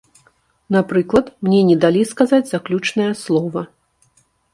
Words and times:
Напрыклад, 0.75 1.25
мне 1.47 1.59
не 1.69 1.75
далі 1.83 2.01
сказаць 2.13 2.47
заключнае 2.53 3.11
слова. 3.23 3.61